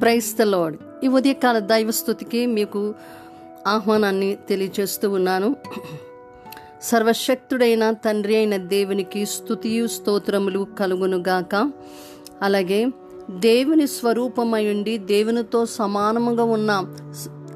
Price 0.00 0.36
the 0.36 0.42
lord 0.42 0.76
ఈ 1.04 1.08
ఉదయకాల 1.08 1.58
దైవ 1.58 1.90
స్థుతికి 1.90 2.46
మీకు 2.46 2.94
ఆహ్వానాన్ని 3.66 4.38
తెలియజేస్తూ 4.48 5.10
ఉన్నాను. 5.10 5.56
సర్వశక్తుడైన 6.82 7.90
తండ్రి 7.90 8.36
అయిన 8.36 8.56
దేవునికి 8.56 9.26
స్థుతియు 9.26 9.86
స్తోత్రములు 9.86 10.66
కలుగునుగాక 10.78 11.72
అలాగే 12.42 12.86
దేవుని 13.30 13.86
స్వరూపమై 13.86 14.68
ఉండి 14.68 14.98
దేవునితో 14.98 15.66
సమానముగా 15.66 16.44
ఉన్న 16.44 16.70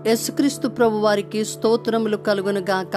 యేసుక్రీస్తు 0.07 0.69
ప్రభు 0.69 0.97
వారికి 0.97 1.45
స్తోత్రములు 1.45 2.17
కలుగునుగాక 2.17 2.97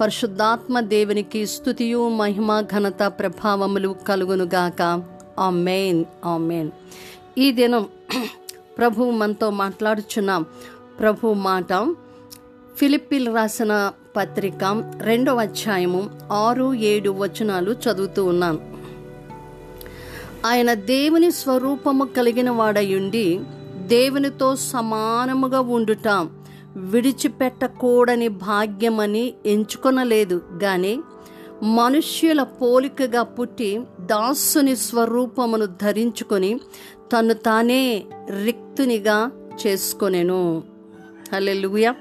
పరిశుద్ధాత్మ 0.00 0.80
దేవునికి 0.80 1.46
స్థుతియు 1.46 2.08
మహిమ 2.08 2.60
ఘనత 2.60 3.02
ప్రభావములు 3.02 3.96
కలుగునుగాక 4.08 4.82
ఆమెన్. 5.38 6.04
ఆమెన్. 6.24 6.70
ఈ 7.38 7.52
దినం 7.52 7.86
ప్రభు 8.78 9.04
మనతో 9.04 9.50
మాట్లాడుచున్న. 9.50 10.44
ప్రభు 11.00 11.32
మాట 11.32 11.94
ఫిలిప్పీలు 12.76 13.34
రాసిన 13.34 13.92
పత్రిక 14.16 14.82
రెండవ 15.02 15.40
అధ్యాయము 15.40 16.10
ఆరు 16.32 16.74
ఏడు 16.74 17.10
వచనాలు 17.10 17.70
చదువుతూ 17.72 18.24
ఉన్నాను. 18.24 18.58
ఆయన 20.46 20.74
దేవుని 20.74 21.30
స్వరూపము 21.30 22.04
కలిగిన 22.04 22.50
వాడయుండి 22.50 23.40
దేవునితో 23.76 24.56
సమానముగా 24.56 25.60
ఉండుట 25.60 26.08
విడిచిపెట్టకూడని 26.76 28.28
భాగ్యమని 28.28 29.34
ఎంచుకొనలేదు. 29.46 30.42
కానీ 30.62 31.00
మనుష్యుల 31.62 32.42
పోలికగా 32.42 33.22
పుట్టి 33.22 33.80
దాసుని 34.06 34.76
స్వరూపమును 34.76 35.66
ధరించుకొని 35.66 36.60
తను 37.12 37.34
తానే 37.34 38.04
రిక్తునిగా 38.44 39.30
చేసుకొనెను. 39.66 40.62
లూయ 41.34 41.92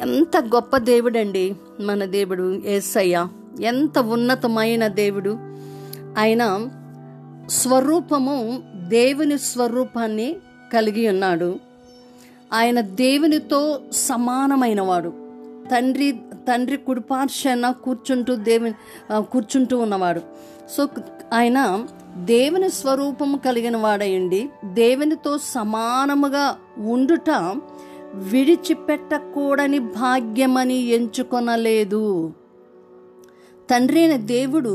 ఎంత 0.00 0.36
గొప్ప 0.36 0.76
దేవుడండి 0.76 1.56
మన 1.80 2.04
దేవుడు 2.04 2.62
ఏసయ్య. 2.66 3.28
ఎంత 3.60 3.98
ఉన్నతమైన 3.98 4.86
దేవుడు. 4.86 5.38
ఆయన 6.18 6.68
స్వరూపము 7.50 8.62
దేవుని 8.74 9.38
స్వరూపాన్ని 9.38 10.36
కలిగి 10.72 11.08
ఉన్నాడు. 11.08 11.56
ఆయన 12.52 12.80
దేవునితో 12.80 13.80
సమానమైనవాడు. 13.92 15.25
తండ్రి 15.72 16.08
తండ్రి 16.48 16.76
కుడిపార్శ్వన 16.76 17.70
కూర్చుంటూ 17.84 18.32
దేవుని 18.48 18.74
కూర్చుంటూ 19.32 19.78
ఉన్నవాడు. 19.78 20.20
సో 20.76 20.88
ఆయన 21.32 21.58
దేవుని 22.24 22.68
స్వరూపము 22.70 23.36
కలిగిన 23.36 23.76
వాడయండి 23.76 24.40
దేవునితో 24.72 25.38
సమానముగా 25.38 26.46
ఉండుట 26.92 27.30
విడిచిపెట్టకూడని 28.30 29.78
భాగ్యమని 29.78 30.78
ఎంచుకొనలేదు. 30.96 32.32
తండ్రి 33.70 34.00
అయిన 34.00 34.16
దేవుడు 34.16 34.72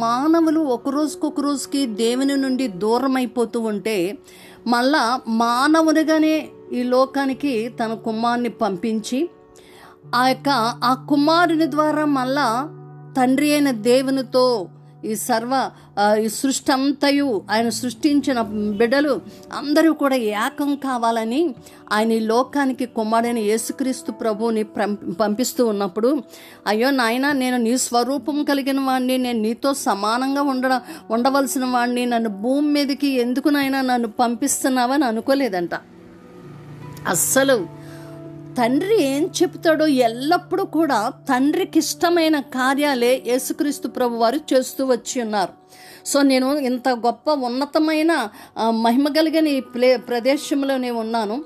మానవులు 0.00 0.60
ఒక 0.74 0.88
రోజుకొక 0.88 1.40
రోజుకి 1.40 1.80
దేవుని 2.02 2.36
నుండి 2.36 2.66
దూరం 2.82 3.16
అయిపోతూ 3.16 3.60
ఉంటే 3.60 3.96
మళ్ళా 4.66 5.02
మానవునిగానే 5.28 6.34
ఈ 6.72 6.82
లోకానికి 6.82 7.52
తన 7.80 7.92
కుమ్మాన్ని 8.06 8.48
పంపించి 8.62 9.18
ఆ 10.04 10.28
యొక్క 10.28 10.48
ఆ 10.84 10.94
కుమారుని 11.08 11.70
ద్వారా 11.70 12.04
మళ్ళా 12.04 12.48
తండ్రి 13.16 13.52
అయిన 13.52 13.70
దేవునితో 13.70 14.68
ఈ 15.04 15.14
సర్వ 15.14 15.70
ఈ 16.20 16.28
సృష్టి 16.28 16.72
అంతయు 16.72 17.42
ఆయన 17.50 17.68
సృష్టించిన 17.68 18.40
బిడ్డలు 18.42 19.20
అందరూ 19.52 19.92
కూడా 19.92 20.16
ఏకం 20.16 20.76
కావాలని 20.76 21.54
ఆయన 21.92 22.12
ఈ 22.12 22.18
లోకానికి 22.20 22.86
కుమారుడైన 22.86 23.38
యేసుక్రీస్తు 23.38 24.12
ప్రభువుని 24.12 24.64
పంపిస్తూ 25.20 25.66
ఉన్నప్పుడు 25.66 26.22
అయ్యో 26.66 26.90
నాయన 26.90 27.32
నేను 27.32 27.56
నీ 27.56 27.78
స్వరూపం 27.78 28.44
కలిగిన 28.44 28.80
వాడిని 28.80 29.18
నేను 29.18 29.40
నీతో 29.40 29.74
సమానంగా 29.74 30.42
ఉండడం 30.42 30.80
ఉండవలసిన 31.10 31.64
వాడిని 31.64 32.06
నన్ను 32.06 32.28
భూమి 32.28 32.72
మీదకి 32.72 33.08
ఎందుకు 33.08 33.48
నాయన 33.48 33.80
నన్ను 33.80 34.08
పంపిస్తున్నావని 34.08 35.04
అనుకోలేదంట. 35.04 35.74
అస్సలు 37.08 37.58
తండ్రి 38.58 38.96
ఏం 39.02 39.24
చెప్తాడో 39.38 39.86
ఎల్లప్పుడూ 39.86 40.64
కూడా 40.64 41.12
తండ్రికి 41.28 41.78
ఇష్టమైన 41.78 42.40
కార్యాలే 42.40 43.22
యేసుక్రీస్తు 43.26 43.88
ప్రభు 43.88 44.16
వారు 44.16 44.40
చేస్తూ 44.52 44.86
వచ్చి 44.86 45.22
ఉన్నారు. 45.22 45.52
సో 46.06 46.18
నేను 46.22 46.48
ఇంత 46.68 46.88
గొప్ప 46.88 47.30
ఉన్నతమైన 47.48 48.12
మహిమ 48.70 49.08
కలిగిన 49.08 49.48
ఈ 49.48 49.60
ప్లే 49.60 49.96
ప్రదేశంలో 49.96 50.76
నేను 50.76 50.98
ఉన్నాను. 51.00 51.36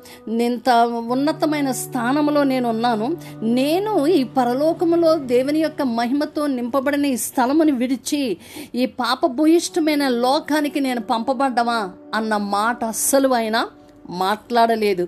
ఇంత 0.48 0.70
ఉన్నతమైన 1.14 1.70
స్థానంలో 1.72 2.42
నేను 2.42 2.68
ఉన్నాను. 2.68 3.16
నేను 3.42 4.06
ఈ 4.06 4.22
పరలోకములో 4.38 5.14
దేవుని 5.32 5.60
యొక్క 5.60 5.82
మహిమతో 5.82 6.46
నింపబడిన 6.46 7.06
ఈ 7.06 7.16
స్థలముని 7.16 7.72
విడిచి 7.72 8.22
ఈ 8.74 8.86
పాపభూయిష్టమైన 8.86 10.08
లోకానికి 10.08 10.80
నేను 10.80 11.00
పంపబడ్డమా 11.00 11.80
అన్న 12.14 12.36
మాట 12.36 12.84
అస్సలు 12.84 13.28
అయినా 13.40 13.62
మాట్లాడలేదు. 14.10 15.06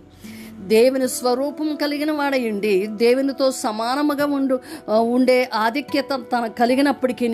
దేవుని 0.68 1.08
స్వరూపం 1.08 1.76
కలిగిన 1.76 2.12
వాడయుండి 2.12 2.86
దేవునితో 2.86 3.50
సమానముగా 3.50 4.26
ఉండు 4.26 4.60
ఉండే 4.98 5.50
ఆధిక్యత 5.54 6.12
తన 6.14 6.46
కలిగినప్పటికీ 6.46 7.26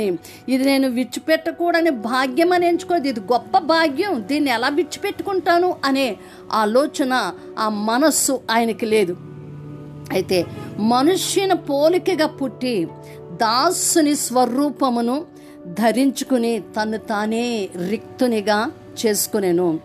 ఇది 0.48 0.64
నేను 0.64 0.88
విచ్చిపెట్టకూడని 0.88 1.90
భాగ్యం 1.90 2.52
అని 2.52 2.66
ఎంచుకోదు 2.66 3.08
ఇది 3.08 3.20
గొప్ప 3.20 3.58
భాగ్యం. 3.58 4.24
దీన్ని 4.26 4.50
ఎలా 4.50 4.68
విచ్చిపెట్టుకుంటాను 4.68 5.76
అనే 5.84 6.16
ఆలోచన 6.52 7.32
ఆ 7.58 7.68
మనస్సు 7.68 8.40
ఆయనకి 8.50 8.86
లేదు. 8.86 9.16
అయితే 10.12 10.46
మనుష్యుని 10.78 11.56
పోలికగా 11.56 12.26
పుట్టి 12.26 12.88
దాసుని 13.32 14.16
స్వరూపమును 14.16 15.24
ధరించుకుని 15.66 16.62
తను 16.76 16.98
తానే 16.98 17.68
రిక్తునిగా 17.88 18.70
చేసుకునేను. 19.06 19.80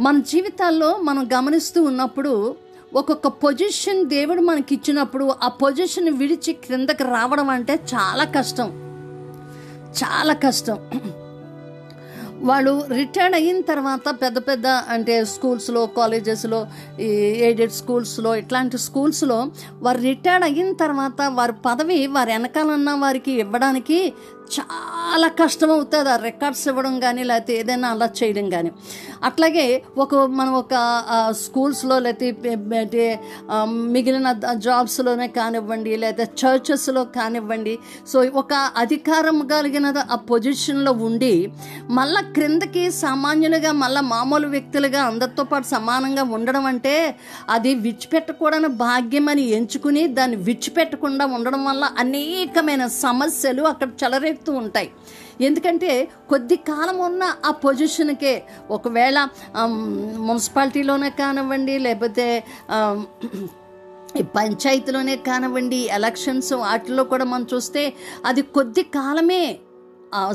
మన 0.00 0.18
జీవితాల్లో 0.18 0.96
మనం 0.96 1.28
గమనిస్తూ 1.34 1.82
ఉన్నప్పుడు 1.82 2.54
ఒక్కొక్క 2.94 3.28
పొజిషన్ 3.28 4.06
దేవుడు 4.06 4.40
మనకి 4.40 4.74
ఇచ్చినప్పుడు 4.74 5.34
ఆ 5.42 5.48
పొజిషన్ 5.48 6.08
విడిచి 6.08 6.52
క్రిందకి 6.52 7.02
రావడం 7.02 7.50
అంటే 7.50 7.74
చాలా 7.74 8.24
కష్టం. 8.24 8.68
చాలా 10.04 10.32
కష్టం. 10.34 10.78
వాళ్ళు 12.40 12.84
రిటైర్డ్ 12.86 13.36
అయిన 13.36 13.60
తర్వాత 13.60 14.22
పెద్ద 14.22 14.38
పెద్ద 14.38 14.66
అంటే 14.66 15.24
స్కూల్స్లో 15.24 15.86
కాలేజెస్లో 15.86 16.66
ఈ 17.00 17.06
ఎయిడెడ్ 17.40 17.72
స్కూల్స్లో 17.72 18.36
ఇట్లాంటి 18.36 18.78
స్కూల్స్లో 18.78 19.50
వారు 19.72 19.98
రిటైర్డ్ 19.98 20.44
అయిన 20.44 20.72
తర్వాత 20.72 21.22
వారి 21.28 21.52
పదవి 21.66 22.06
వారి 22.06 22.32
వెనకాలన్న 22.32 22.90
వారికి 22.90 23.32
ఇవ్వడానికి 23.32 24.12
చాలా 24.54 25.28
కష్టం 25.28 25.70
అవుతుంది 25.70 26.10
ఆ 26.10 26.16
రికార్డ్స్ 26.16 26.68
ఇవ్వడం 26.68 27.00
కానీ 27.00 27.22
లేకపోతే 27.22 27.56
ఏదైనా 27.56 27.88
అలా 27.88 28.06
చేయడం 28.06 28.50
కానీ 28.50 28.70
అట్లాగే 29.24 29.82
ఒక 29.98 30.14
మనం 30.14 30.54
ఒక 30.54 30.74
స్కూల్స్లో 31.30 31.98
లేకపోతే 31.98 33.20
మిగిలిన 33.66 34.32
జాబ్స్లోనే 34.54 35.28
కానివ్వండి 35.28 35.96
లేదా 35.96 36.24
చర్చెస్లో 36.24 37.04
కానివ్వండి. 37.04 37.78
సో 38.08 38.20
ఒక 38.34 38.54
అధికారం 38.76 39.46
కలిగిన 39.46 40.04
ఆ 40.10 40.14
పొజిషన్లో 40.14 40.92
ఉండి 40.92 41.52
మళ్ళా 41.90 42.20
క్రిందకి 42.20 42.90
సామాన్యులుగా 42.90 43.72
మళ్ళీ 43.72 44.00
మామూలు 44.00 44.48
వ్యక్తులుగా 44.48 45.02
అందరితో 45.02 45.44
పాటు 45.44 45.66
సమానంగా 45.66 46.22
ఉండడం 46.22 46.66
అంటే 46.66 47.14
అది 47.48 47.74
విడిచిపెట్టకూడని 47.74 48.68
భాగ్యం 48.68 49.28
అని 49.28 49.42
ఎంచుకుని 49.42 50.06
దాన్ని 50.06 50.36
విడిచిపెట్టకుండా 50.36 51.26
ఉండడం 51.26 51.64
వల్ల 51.64 51.84
అనేకమైన 51.98 52.86
సమస్యలు 52.86 53.62
అక్కడ 53.62 53.88
చెలరే 54.04 54.37
చెప్తూ 54.38 54.52
ఉంటాయి. 54.62 54.88
ఎందుకంటే 55.40 55.90
కొద్ది 56.28 56.56
కాలం 56.68 56.96
ఉన్న 56.98 57.22
ఆ 57.46 57.50
పొజిషన్కే 57.64 58.32
ఒకవేళ 58.70 59.18
మున్సిపాలిటీలోనే 60.28 61.10
కానివ్వండి 61.20 61.74
లేకపోతే 61.78 62.26
పంచాయతీలోనే 64.36 65.14
కానివ్వండి 65.28 65.80
ఎలక్షన్స్ 65.96 66.52
వాటిలో 66.62 67.02
కూడా 67.04 67.24
మనం 67.24 67.46
చూస్తే 67.54 67.82
అది 68.26 68.42
కొద్ది 68.56 68.82
కాలమే 68.96 69.42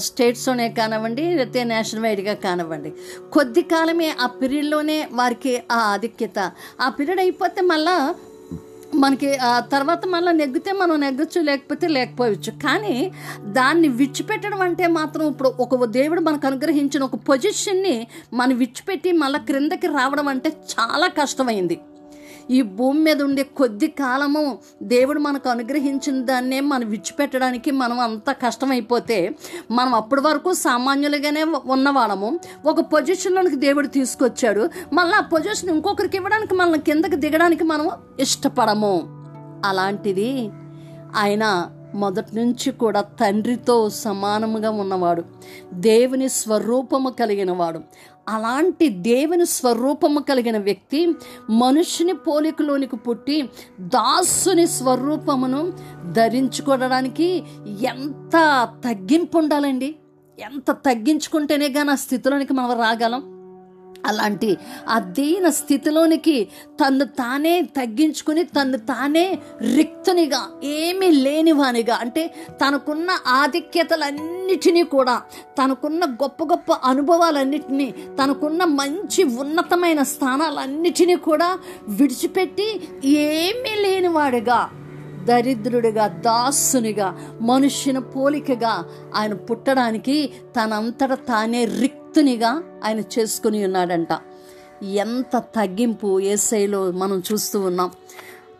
స్టేట్స్లోనే 0.05 0.67
కానివ్వండి 0.79 1.23
లేకపోతే 1.37 1.61
నేషనల్ 1.63 2.03
వైడ్గా 2.03 2.35
కానివ్వండి. 2.45 2.91
కొద్ది 3.33 3.63
కాలమే 3.73 4.09
ఆ 4.21 4.27
పీరియడ్లోనే 4.39 4.99
వారికి 5.11 5.53
ఆ 5.71 5.79
ఆధిక్యత. 5.93 6.39
ఆ 6.81 6.89
పీరియడ్ 6.89 7.21
అయిపోతే 7.25 7.61
మళ్ళా 7.71 7.95
మనకి 8.93 9.35
ఆ 9.35 9.59
తర్వాత 9.59 10.05
మళ్ళీ 10.05 10.31
నెగ్గితే 10.33 10.71
మనం 10.71 10.99
నెగ్గచ్చు 10.99 11.41
లేకపోతే 11.41 11.87
లేకపోవచ్చు 11.87 12.51
కానీ 12.65 13.11
దాన్ని 13.41 13.87
విచ్చిపెట్టడం 13.87 14.61
అంటే 14.61 14.87
మాత్రం 14.87 15.27
ఇప్పుడు 15.27 15.53
ఒక 15.59 15.85
దేవుడు 15.85 16.21
మనకు 16.21 16.47
అనుగ్రహించిన 16.47 17.03
ఒక 17.03 17.15
పొజిషన్ని 17.15 18.07
మనం 18.33 18.57
విచ్చిపెట్టి 18.57 19.11
మళ్ళీ 19.11 19.39
క్రిందకి 19.39 19.87
రావడం 19.87 20.27
అంటే 20.27 20.49
చాలా 20.49 21.07
కష్టమైంది. 21.07 21.79
ఈ 22.49 22.61
భూమి 22.61 22.99
మీద 22.99 23.21
ఉండే 23.21 23.43
కొద్ది 23.43 23.87
కాలము 23.87 24.57
దేవుడు 24.83 25.19
మనకు 25.19 25.49
అనుగ్రహించిన 25.49 26.23
దాన్నే 26.23 26.59
మనం 26.59 26.89
విడిచిపెట్టడానికి 26.89 27.71
మనం 27.71 27.99
అంత 27.99 28.31
కష్టమైపోతే 28.31 29.35
మనం 29.71 29.93
అప్పటి 29.93 30.21
వరకు 30.21 30.53
సామాన్యులుగానే 30.53 31.43
ఉన్నవాళ్ళము. 31.43 32.39
ఒక 32.65 32.79
పొజిషన్లోనికి 32.79 33.55
దేవుడు 33.55 33.87
తీసుకొచ్చాడు. 33.87 34.69
మళ్ళీ 34.93 35.15
ఆ 35.15 35.19
పొజిషన్ 35.19 35.69
ఇంకొకరికి 35.69 36.17
ఇవ్వడానికి 36.17 36.55
మనల్ని 36.55 36.79
కిందకి 36.79 37.15
దిగడానికి 37.15 37.63
మనం 37.63 37.89
ఇష్టపడము. 38.19 39.01
అలాంటిది 39.65 40.51
ఆయన 41.15 41.69
మొదటి 41.95 42.35
నుంచి 42.35 42.71
కూడా 42.71 43.01
తండ్రితో 43.01 43.89
సమానముగా 43.89 44.69
ఉన్నవాడు. 44.69 45.23
దేవుని 45.73 46.29
స్వరూపము 46.29 47.09
కలిగిన 47.09 47.51
వాడు 47.51 47.79
అలాంటి 48.29 48.89
దేవుని 48.89 49.45
స్వరూపము 49.45 50.19
కలిగిన 50.19 50.57
వ్యక్తి 50.57 51.07
మనుషుని 51.49 52.13
పోలికలోనికి 52.13 52.95
పుట్టి 52.95 53.49
దాసుని 53.79 54.67
స్వరూపమును 54.67 55.73
ధరించుకోవడానికి 56.11 57.43
ఎంత 57.67 58.67
తగ్గింపు 58.85 59.37
ఉండాలండి? 59.37 59.95
ఎంత 60.39 60.71
తగ్గించుకుంటేనే 60.71 61.69
కానీ 61.69 61.91
ఆ 61.91 61.95
స్థితిలోనికి 61.95 62.53
మనం 62.53 62.79
రాగలం? 62.79 63.32
అలాంటి 64.07 64.49
అధీన 64.89 65.45
స్థితిలోనికి 65.57 66.37
తను 66.81 67.05
తానే 67.17 67.55
తగ్గించుకుని 67.77 68.43
తను 68.49 68.79
తానే 68.87 69.25
రిక్తునిగా 69.75 70.41
ఏమీ 70.75 71.09
లేనివానిగా 71.21 71.95
అంటే 71.95 72.23
తనకున్న 72.61 73.09
ఆధిక్యతలన్నిటినీ 73.37 74.83
కూడా 74.91 75.15
తనకున్న 75.57 76.03
గొప్ప 76.21 76.43
గొప్ప 76.43 76.79
అనుభవాలన్నిటినీ 76.83 77.87
తనకున్న 78.17 78.63
మంచి 78.73 79.23
ఉన్నతమైన 79.37 80.01
స్థానాలన్నిటినీ 80.03 81.17
కూడా 81.23 81.49
విడిచిపెట్టి 81.93 82.69
ఏమీ 83.25 83.73
లేనివాడిగా 83.81 84.61
దరిద్రుడిగా 85.27 86.05
దాసునిగా 86.25 87.07
మనుష్యుని 87.41 88.01
పోలికగా 88.11 88.73
ఆయన 89.15 89.33
పుట్టడానికి 89.45 90.17
తనంతట 90.55 91.13
తానే 91.27 91.61
రిక్ 91.75 92.02
భక్తునిగా 92.13 92.63
ఆయన 92.85 92.99
చేసుకుని 92.99 93.63
ఉన్నాడంట. 93.63 94.07
ఎంత 94.83 95.37
తగ్గింపు 95.55 96.19
ఏసైలో 96.19 96.91
మనం 96.91 97.23
చూస్తూ 97.31 97.59
ఉన్నాం. 97.59 97.89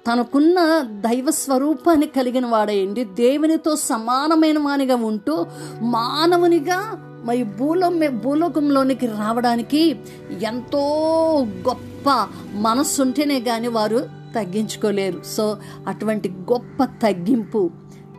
తనకున్న 0.07 0.59
దైవ 0.81 1.31
స్వరూపాన్ని 1.31 2.07
కలిగిన 2.07 2.45
వాడేయండి 2.45 3.03
దేవునితో 3.03 3.75
సమానమైన 3.75 4.59
వానిగా 4.59 4.95
ఉంటూ 4.95 5.45
మానవునిగా 5.81 6.79
మరి 7.25 7.44
భూలో 7.44 7.91
భూలోకంలోనికి 8.09 9.07
రావడానికి 9.07 9.95
ఎంతో 10.41 10.81
గొప్ప 11.45 12.27
మనస్సుంటేనే 12.53 13.39
కానీ 13.39 13.67
వారు 13.67 13.99
తగ్గించుకోలేరు. 14.35 15.21
సో 15.23 15.57
అటువంటి 15.88 16.29
గొప్ప 16.29 16.83
తగ్గింపు 16.83 17.71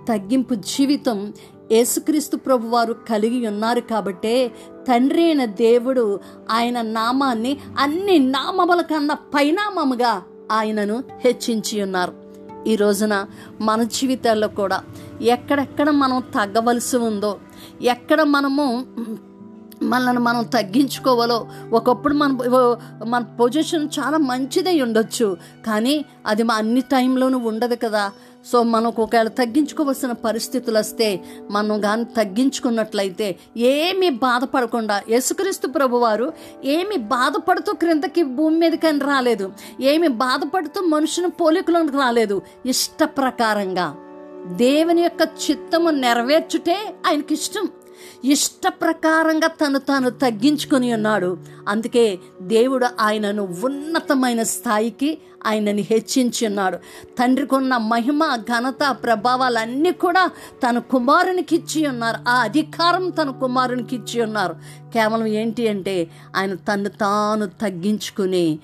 తగ్గింపు 0.08 0.54
జీవితం 0.54 1.32
యేసుక్రీస్తు 1.72 2.36
ప్రభువారు 2.36 2.92
కలిగి 2.92 3.46
ఉన్నారు 3.46 3.80
కాబట్టే 3.80 4.48
తండ్రి 4.88 5.24
అయిన 5.24 5.44
దేవుడు 5.44 6.20
ఆయన 6.50 6.82
నామాన్ని 6.82 7.58
అన్ని 7.78 8.18
నామముల 8.18 8.80
కన్నా 8.80 9.14
పైనామముగా 9.14 10.22
ఆయనను 10.52 11.04
హెచ్చించి 11.24 11.82
ఉన్నారు. 11.82 12.24
ఈ 12.66 12.76
రోజున 12.76 13.26
మన 13.60 13.82
జీవితాల్లో 13.82 14.48
కూడా 14.48 14.82
ఎక్కడెక్కడ 15.22 15.90
మనం 15.90 16.20
తగ్గవలసి 16.20 16.96
ఉందో 16.96 17.38
ఎక్కడ 17.82 18.22
మనము 18.22 18.86
మనల్ని 19.82 20.22
మనం 20.22 20.44
తగ్గించుకోవాలో 20.44 21.46
ఒకప్పుడు 21.72 22.14
మన 22.14 22.38
మన 23.06 23.22
పొజిషన్ 23.40 23.88
చాలా 23.98 24.18
మంచిదై 24.18 24.80
ఉండొచ్చు. 24.80 25.36
కానీ 25.66 26.04
అది 26.26 26.42
మా 26.42 26.54
అన్ని 26.54 26.80
టైంలోనూ 26.80 27.38
ఉండదు 27.38 27.74
కదా. 27.82 28.12
సో 28.50 28.62
మనకు 28.62 29.02
ఒకవేళ 29.02 29.28
తగ్గించుకోవాల్సిన 29.28 30.12
పరిస్థితులు 30.12 30.78
వస్తే 30.78 31.08
మనం 31.50 31.80
కానీ 31.80 32.04
తగ్గించుకున్నట్లయితే 32.04 33.28
ఏమీ 33.56 34.10
బాధపడకుండా 34.10 35.02
యేసుక్రీస్తు 35.08 35.68
ప్రభువారు 35.68 36.32
ఏమి 36.64 36.96
బాధపడుతూ 36.96 37.72
క్రిందకి 37.72 38.22
భూమి 38.22 38.58
మీదకని 38.58 38.98
రాలేదు. 38.98 39.52
ఏమి 39.80 40.08
బాధపడుతూ 40.08 40.80
మనుషుని 40.86 41.30
పోలికలోకి 41.30 41.96
రాలేదు. 41.96 42.42
ఇష్ట 42.66 43.04
ప్రకారంగా 43.04 43.86
దేవుని 44.46 45.02
యొక్క 45.02 45.22
చిత్తము 45.44 45.90
నెరవేర్చుటే 45.90 46.76
ఆయనకి 47.06 47.34
ఇష్టం 47.34 47.66
ఇష్ట 48.24 48.68
ప్రకారంగా 48.68 49.48
తను 49.48 49.78
తాను 49.78 50.10
తగ్గించుకొని 50.10 50.94
ఉన్నాడు. 50.94 51.38
అందుకే 51.68 52.18
దేవుడు 52.42 52.86
ఆయనను 53.00 53.56
ఉన్నతమైన 53.64 54.42
స్థాయికి 54.42 55.18
ఆయనని 55.46 55.82
హెచ్చించి 55.90 56.46
ఉన్నాడు. 56.46 56.76
తండ్రికి 57.18 57.54
ఉన్న 57.54 57.76
మహిమ 57.76 58.36
ఘనత 58.36 58.96
ప్రభావాలన్నీ 59.02 59.92
కూడా 59.92 60.30
తన 60.68 60.78
కుమారునికి 60.78 61.56
ఇచ్చి 61.56 61.86
ఉన్నారు. 61.86 62.28
ఆ 62.28 62.34
అధికారం 62.34 63.10
తన 63.10 63.30
కుమారునికి 63.30 63.96
ఇచ్చి 63.96 64.22
ఉన్నారు. 64.22 64.54
కేవలం 64.94 65.26
ఏంటి 65.26 65.68
అంటే 65.68 66.10
ఆయన 66.36 66.54
తను 66.54 66.88
తాను 66.88 67.46
తగ్గించుకుని 67.46 68.58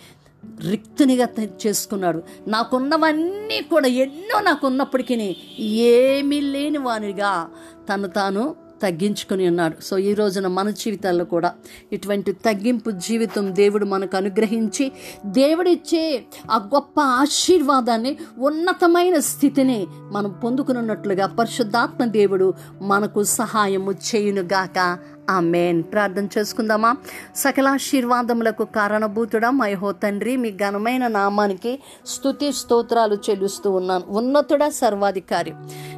రిక్తునిగా 0.71 1.29
చేసుకున్నాడు. 1.67 2.23
నాకున్నవన్నీ 2.49 3.61
కూడా 3.61 3.89
ఎన్నో 3.89 4.41
నాకున్నప్పటికీ 4.41 5.37
ఏమీ 5.61 6.41
లేని 6.41 6.79
వానిగా 6.79 7.49
తను 7.89 8.09
తాను 8.09 8.57
తగ్గించుకొని 8.83 9.47
ఉన్నాడు 9.47 9.85
సో 9.85 9.99
ఈ 9.99 10.15
రోజున 10.15 10.47
మన 10.47 10.71
జీవితాల్లో 10.71 11.25
కూడా 11.25 11.53
ఇటువంటి 11.93 12.33
తగ్గింపు 12.33 12.91
జీవితం 12.91 13.55
దేవుడు 13.55 13.85
మనకు 13.85 14.17
అనుగ్రహించి 14.17 14.93
దేవుడిచ్చే 15.25 16.25
ఆ 16.51 16.57
గొప్ప 16.57 17.01
ఆశీర్వాదాన్ని 17.01 18.17
ఉన్నతమైన 18.39 19.19
స్థితిని 19.19 19.87
మనం 20.13 20.31
పొందుకునున్నట్లుగా 20.31 21.27
పరిశుద్ధాత్మ 21.27 22.05
దేవుడు 22.05 22.55
మనకు 22.83 23.23
సహాయము 23.23 23.93
చేయునుగాక. 23.93 24.99
ఆ 25.31 25.41
మేన్ 25.41 25.83
ప్రార్థన 25.83 26.29
చేసుకుందామా? 26.39 26.97
సకలాశీర్వాదములకు 27.37 28.65
కారణభూతుడా 28.65 29.51
మయహో 29.51 29.93
తండ్రి 29.93 30.37
మీ 30.37 30.51
ఘనమైన 30.51 31.07
నామానికి 31.07 31.83
స్తుతి 32.07 32.53
స్తోత్రాలు 32.53 33.15
చెల్లిస్తూ 33.15 33.71
ఉన్నాను. 33.71 34.05
ఉన్నతుడా 34.09 34.69
సర్వాధికారి. 34.71 35.53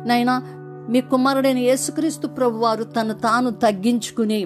నైనా 0.07 0.62
మీ 0.89 1.01
కుమారుడైన 1.01 1.59
యేసుక్రీస్తు 1.59 2.27
ప్రభువారు 2.29 2.85
తను 2.85 3.15
తాను 3.15 3.51
తగ్గించుకుని 3.51 4.41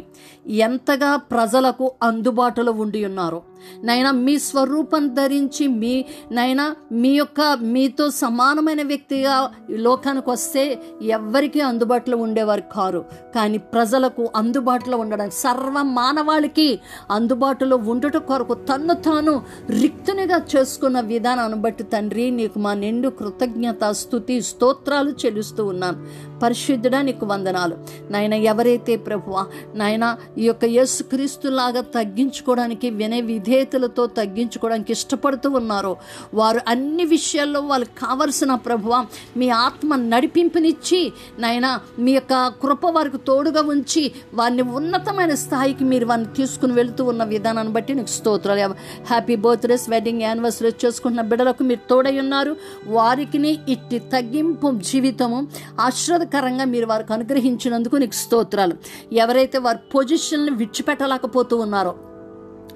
ఎంతగా 0.48 1.16
ప్రజలకు 1.16 1.92
అందుబాటులో 2.02 2.72
ఉండి 2.72 3.04
ఉన్నారు. 3.04 3.42
నైనా 3.84 4.10
మీ 4.10 4.38
స్వరూపం 4.38 5.08
ధరించి 5.08 5.66
మీ 5.66 6.04
నైనా 6.32 6.76
మీ 6.92 7.14
యొక్క 7.14 7.40
మీతో 7.62 8.10
సమానమైన 8.10 8.82
వ్యక్తిగా 8.82 9.50
లోకానికి 9.70 10.30
వస్తే 10.30 10.82
ఎవ్వరికీ 11.02 11.60
అందుబాటులో 11.60 12.16
ఉండేవారు 12.16 12.62
కారు. 12.72 13.04
కానీ 13.34 13.58
ప్రజలకు 13.58 14.30
అందుబాటులో 14.36 14.98
ఉండడానికి 14.98 15.36
సర్వ 15.36 15.82
మానవాళికి 15.82 16.78
అందుబాటులో 17.10 17.76
ఉండుట 17.76 18.16
కొరకు 18.16 18.54
తన్ను 18.54 18.94
తాను 18.94 19.42
రిక్తునిగా 19.70 20.40
చేసుకున్న 20.56 21.00
విధానాన్ని 21.00 21.58
బట్టి 21.58 21.84
తండ్రి 21.84 22.30
నీకు 22.30 22.58
మా 22.58 22.74
నిండు 22.74 23.08
కృతజ్ఞత 23.08 23.90
స్థుతి 23.90 24.42
స్తోత్రాలు 24.42 25.10
చెల్లిస్తూ 25.10 25.64
ఉన్నాను 25.66 25.98
పరిశుద్ధుడా 26.42 27.02
నీకు 27.02 27.26
వందనాలు. 27.26 27.76
నాయన 28.10 28.34
ఎవరైతే 28.34 28.96
ప్రభువా 28.96 29.46
నాయన 29.74 30.16
ఈ 30.38 30.46
యొక్క 30.46 30.64
యేసుక్రీస్తులాగా 30.64 31.80
తగ్గించుకోవడానికి 31.80 32.90
వినయ 32.90 33.20
విధేయతలతో 33.20 34.06
తగ్గించుకోవడానికి 34.06 34.92
ఇష్టపడుతూ 34.92 35.50
ఉన్నారో. 35.50 35.96
వారు 36.34 36.60
అన్ని 36.68 37.04
విషయాల్లో 37.04 37.60
వాళ్ళకి 37.60 37.90
కావలసిన 38.06 38.54
ప్రభువ 38.54 39.06
మీ 39.36 39.48
ఆత్మ 39.48 39.96
నడిపింపునిచ్చి 39.96 41.12
నాయన 41.38 41.80
మీ 41.98 42.12
యొక్క 42.12 42.48
కృప 42.62 42.86
వారికి 42.86 43.18
తోడుగా 43.18 43.62
ఉంచి 43.62 44.12
వారిని 44.34 44.62
ఉన్నతమైన 44.62 45.34
స్థాయికి 45.34 45.84
మీరు 45.84 46.06
వారిని 46.06 46.34
తీసుకుని 46.34 46.72
వెళుతూ 46.72 47.04
ఉన్న 47.04 47.24
విధానాన్ని 47.24 47.72
బట్టి 47.72 47.94
నీకు 47.94 48.06
స్తోత్రాలు. 48.06 48.74
హ్యాపీ 49.06 49.36
బర్త్డేస్ 49.36 49.90
వెడ్డింగ్ 49.90 50.22
యానివర్సరీ 50.22 50.72
చేసుకుంటున్న 50.84 51.20
బిడ్డలకు 51.20 51.62
మీరు 51.62 51.88
తోడై 51.90 52.18
ఉన్నారు. 52.18 52.56
వారికి 52.86 53.58
ఇట్టి 53.68 53.98
తగ్గింపు 53.98 54.78
జీవితము 54.78 55.48
ఆశ్రదకరంగా 55.80 56.64
మీరు 56.64 56.86
వారికి 56.86 57.12
అనుగ్రహించినందుకు 57.12 57.96
నీకు 57.96 58.12
స్తోత్రాలు. 58.12 58.74
ఎవరైతే 59.12 59.58
వారి 59.58 59.78
పొజిషన్ 59.94 60.25
పొజిషన్ని 60.26 60.52
విడిచిపెట్టలేకపోతూ 60.60 61.54
ఉన్నారు. 61.64 61.92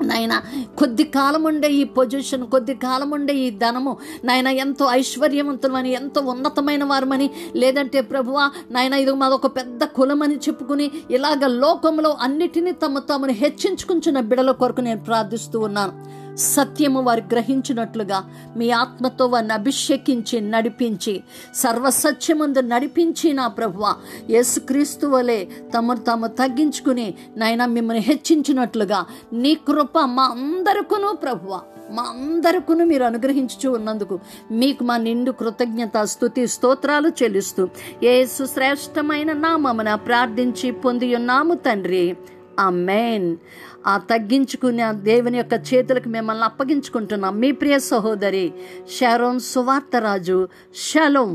నాయన 0.09 0.35
కొద్ది 0.79 1.05
కాలం 1.17 1.43
ఉండే 1.45 1.69
ఈ 1.79 1.81
పొజిషన్ 1.97 2.45
కొద్ది 2.53 2.75
కాలం 2.85 3.11
ఉండే 3.17 3.33
ఈ 3.37 3.49
ధనము 3.63 3.93
నాయన 4.25 4.49
ఎంతో 4.65 4.85
ఐశ్వర్యవంతులమని 4.91 5.91
ఎంతో 5.93 6.21
ఉన్నతమైన 6.33 6.85
వారమని 6.85 7.27
లేదంటే 7.57 8.01
ప్రభువా 8.13 8.45
నాయన 8.71 8.95
ఇది 9.03 9.15
మాదొక 9.23 9.49
పెద్ద 9.59 9.85
కులమని 9.97 10.37
చెప్పుకుని 10.47 10.87
ఇలాగ 11.11 11.47
లోకంలో 11.65 12.13
అన్నిటినీ 12.21 12.73
తమ 12.85 13.03
తమను 13.11 13.35
హెచ్చించుకుంటున్న 13.43 14.21
బిడల 14.31 14.51
కొరకు 14.63 14.81
నేను 14.81 15.03
ప్రార్థిస్తూ 15.09 15.61
ఉన్నాను. 15.61 15.95
సత్యము 16.47 17.01
వారు 17.01 17.23
గ్రహించినట్లుగా 17.33 18.19
మీ 18.57 18.71
ఆత్మతో 18.71 19.27
వారిని 19.27 19.53
అభిషేకించి 19.53 20.41
నడిపించి 20.41 21.15
సర్వసత్యముందు 21.55 22.61
నడిపించి 22.61 23.33
నా 23.33 23.47
ప్రభువ 23.49 23.87
యేసుక్రీస్తు 24.31 25.07
వలె 25.07 25.41
తమను 25.75 26.01
తాము 26.01 26.27
తగ్గించుకుని 26.27 27.15
నాయన 27.37 27.65
మిమ్మల్ని 27.67 28.03
హెచ్చించినట్లుగా 28.03 29.01
నీ 29.33 29.55
కృప 29.69 29.99
మా 30.09 30.25
అందరికను 30.37 31.13
ప్రభువ 31.23 31.61
మా 31.93 32.03
అందరికను 32.03 32.85
మీరు 32.85 33.05
అనుగ్రహించుచు 33.05 33.69
ఉన్నందుకు 33.71 34.17
మీకు 34.51 34.85
మా 34.85 34.97
నిండు 34.97 35.31
కృతజ్ఞత 35.33 36.03
స్థుతి 36.05 36.47
స్తోత్రాలు 36.47 37.09
చెల్లిస్తూ 37.23 37.63
ఏ 38.03 38.15
సుశ్రేష్టమైన 38.27 39.33
నామమున 39.39 39.95
ప్రార్థించి 39.95 40.71
పొంది 40.85 41.09
ఉన్నాము 41.15 41.55
తండ్రి. 41.55 42.05
ఆ 42.61 42.71
మెయిన్ 42.71 43.37
ఆ 43.87 43.95
తగ్గించుకునే 43.99 44.83
ఆ 44.83 44.93
దేవుని 44.93 45.37
యొక్క 45.37 45.55
చేతులకు 45.75 46.09
మిమ్మల్ని 46.09 46.45
అప్పగించుకుంటున్నాం. 46.45 47.41
మీ 47.41 47.53
ప్రియ 47.53 47.79
సహోదరి 47.79 48.47
షారోన్ 49.01 49.41
సువార్తరాజు 49.41 50.49
షలోం. 50.75 51.33